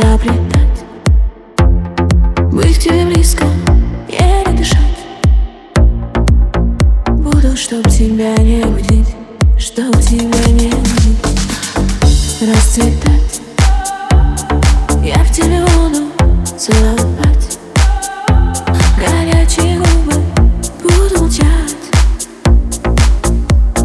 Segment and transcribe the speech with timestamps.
[0.00, 0.84] изобретать.
[2.52, 3.44] Быть к тебе близко,
[4.08, 4.78] еле дышать.
[7.06, 9.14] Буду, чтоб тебя не будить
[9.58, 11.20] Чтоб тебя не будить.
[12.40, 13.42] Расцветать.
[15.04, 16.08] Я в тебе буду
[16.56, 17.58] целовать.
[18.96, 20.22] Горячие губы
[20.82, 21.76] буду молчать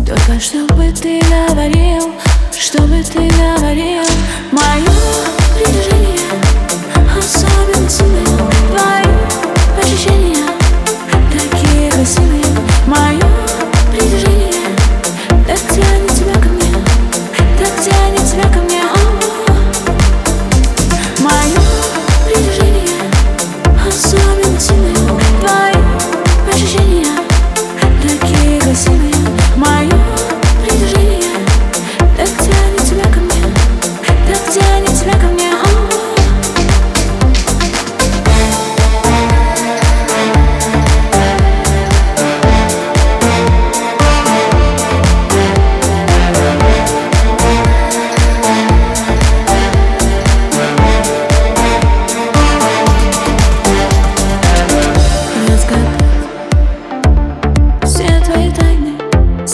[0.06, 2.12] Только чтобы ты говорил
[2.52, 4.04] Чтобы ты говорил
[4.52, 5.35] Мою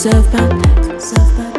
[0.02, 1.00] Self-bound.
[1.00, 1.51] Self-bound.